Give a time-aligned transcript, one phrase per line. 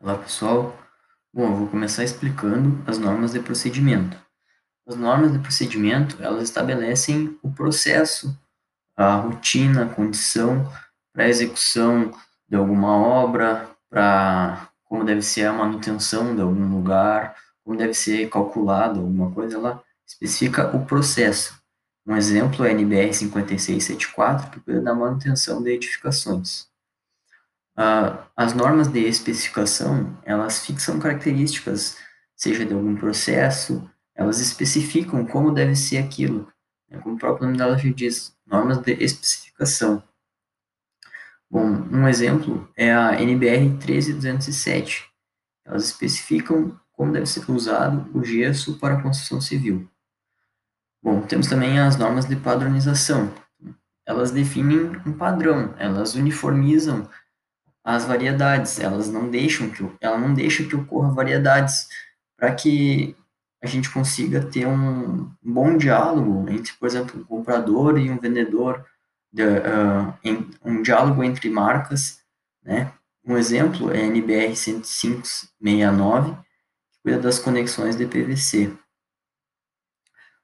[0.00, 0.76] Olá pessoal,
[1.32, 4.18] bom, eu vou começar explicando as normas de procedimento.
[4.86, 8.36] As normas de procedimento, elas estabelecem o processo,
[8.96, 10.70] a rotina, a condição
[11.12, 12.12] para execução
[12.46, 17.34] de alguma obra, para como deve ser a manutenção de algum lugar,
[17.64, 21.58] como deve ser calculado alguma coisa, ela especifica o processo.
[22.06, 26.68] Um exemplo é a NBR 5674, que cuida da manutenção de edificações.
[27.76, 31.98] Uh, as normas de especificação, elas fixam características,
[32.36, 36.48] seja de algum processo, elas especificam como deve ser aquilo,
[36.88, 40.02] né, como o próprio nome dela já diz, normas de especificação.
[41.50, 45.08] Bom, um exemplo é a NBR 13207.
[45.64, 49.88] Elas especificam como deve ser usado o gesso para construção civil.
[51.02, 53.32] Bom, temos também as normas de padronização.
[54.06, 57.08] Elas definem um padrão, elas uniformizam
[57.84, 61.86] as variedades, elas não deixam que ela não deixa que ocorra variedades
[62.36, 63.14] para que
[63.62, 68.84] a gente consiga ter um bom diálogo entre, por exemplo, um comprador e um vendedor,
[69.32, 69.42] de,
[70.22, 72.20] em, um diálogo entre marcas,
[72.62, 72.92] né?
[73.26, 76.32] Um exemplo é a NBR 10569,
[76.92, 78.70] que cuida das conexões de PVC.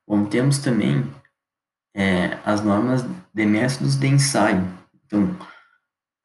[0.07, 1.05] Bom, temos também
[1.95, 4.67] é, as normas de métodos de ensaio.
[5.05, 5.60] Então, ah,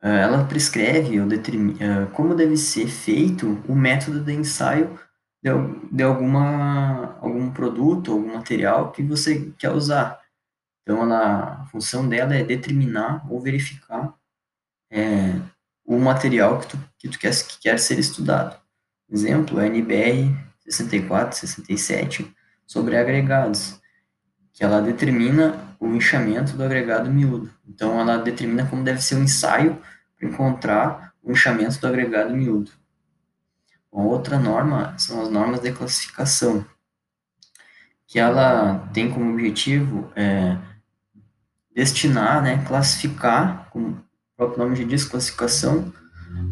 [0.10, 5.00] ela prescreve ou determina ah, como deve ser feito o método de ensaio
[5.42, 5.50] de,
[5.92, 10.20] de alguma, algum produto, algum material que você quer usar.
[10.82, 14.14] Então, ela, a função dela é determinar ou verificar
[14.92, 15.40] é,
[15.84, 18.60] o material que tu, que tu quer, que quer ser estudado.
[19.10, 23.80] Exemplo, NBR 64, 67, sobre agregados,
[24.56, 27.52] que ela determina o inchamento do agregado miúdo.
[27.68, 29.78] Então, ela determina como deve ser o ensaio
[30.18, 32.72] para encontrar o inchamento do agregado miúdo.
[33.92, 36.66] Uma outra norma são as normas de classificação,
[38.08, 40.58] que ela tem como objetivo é,
[41.76, 43.98] destinar, né, classificar, como o
[44.38, 45.94] próprio nome já diz, classificação,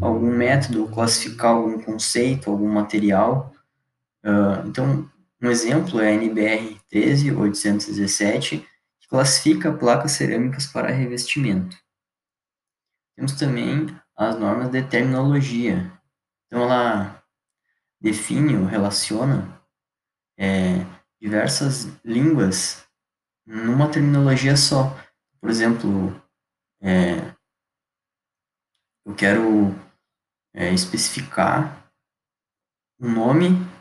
[0.00, 3.52] algum método, classificar algum conceito, algum material.
[4.22, 5.10] Uh, então,
[5.44, 8.66] um exemplo é a NBR 13817,
[9.00, 11.76] que classifica placas cerâmicas para revestimento.
[13.14, 15.92] Temos também as normas de terminologia.
[16.46, 17.22] Então, ela
[18.00, 19.60] define ou relaciona
[20.38, 20.84] é,
[21.20, 22.84] diversas línguas
[23.46, 24.96] numa terminologia só.
[25.40, 26.22] Por exemplo,
[26.80, 27.34] é,
[29.04, 29.74] eu quero
[30.54, 31.92] é, especificar
[32.98, 33.73] um nome,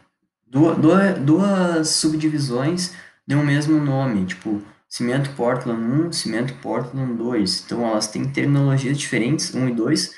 [0.53, 2.93] duas, duas, subdivisões
[3.25, 7.63] de um mesmo nome, tipo, Cimento Portland 1, Cimento Portland 2.
[7.65, 10.15] Então, elas têm terminologias diferentes, 1 e 2,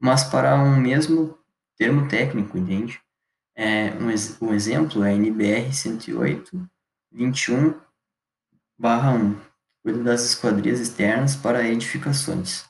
[0.00, 1.36] mas para um mesmo
[1.76, 3.00] termo técnico, entende?
[3.56, 6.70] É, um, um exemplo é NBR 108,
[7.10, 7.74] 21,
[8.78, 9.36] barra 1,
[9.82, 12.64] cuida das esquadrias externas para edificações.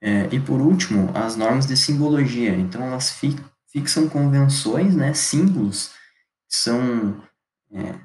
[0.00, 2.54] É, e por último, as normas de simbologia.
[2.54, 3.36] Então, elas fi,
[3.72, 5.88] fixam convenções, né, símbolos,
[6.48, 7.22] que são
[7.72, 7.98] é,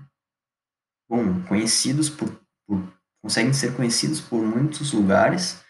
[1.10, 2.30] bom, conhecidos por,
[2.68, 2.82] por,
[3.22, 5.64] conseguem ser conhecidos por muitos lugares,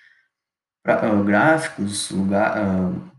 [0.83, 3.11] pra, uh, gráficos, lugar, uh,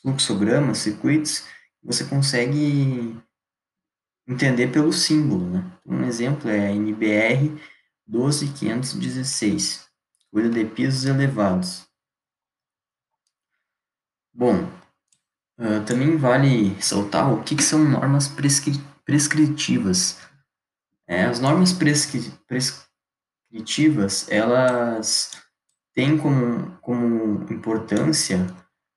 [0.00, 1.44] fluxogramas, circuitos,
[1.82, 3.16] você consegue
[4.26, 5.78] entender pelo símbolo, né?
[5.84, 7.60] Um exemplo é NBR
[8.06, 9.88] 12516,
[10.30, 11.86] cuida de pisos elevados.
[14.32, 14.70] Bom,
[15.62, 18.72] uh, também vale ressaltar o que, que são normas prescri
[19.04, 20.18] prescritivas.
[21.06, 25.30] É, as normas prescri prescritivas, elas
[25.94, 28.46] têm como, como importância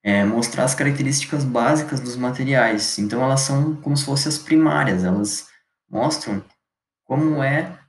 [0.03, 2.99] é, mostrar as características básicas dos materiais.
[2.99, 5.47] Então, elas são como se fossem as primárias, elas
[5.89, 6.43] mostram
[7.03, 7.79] como é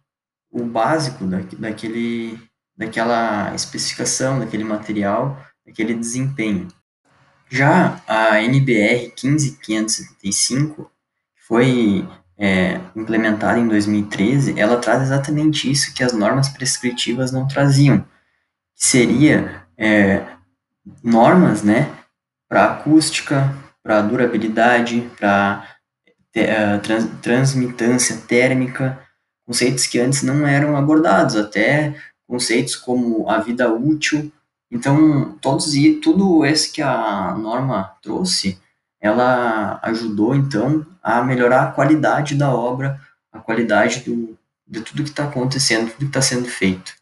[0.51, 2.39] o básico da, daquele,
[2.77, 6.69] daquela especificação, daquele material, daquele desempenho.
[7.49, 10.91] Já a NBR 15575
[11.47, 12.07] foi
[12.39, 18.01] é, implementada em 2013, ela traz exatamente isso que as normas prescritivas não traziam,
[18.75, 20.23] que seria é,
[21.03, 21.91] normas, né,
[22.49, 25.67] para acústica, para durabilidade, para
[26.35, 28.99] é, trans, transmitância térmica,
[29.47, 31.95] conceitos que antes não eram abordados, até
[32.27, 34.31] conceitos como a vida útil.
[34.71, 38.59] Então, todos e tudo esse que a norma trouxe
[39.01, 43.01] ela ajudou, então, a melhorar a qualidade da obra,
[43.33, 44.37] a qualidade do,
[44.67, 46.97] de tudo que está acontecendo, tudo que está sendo feito.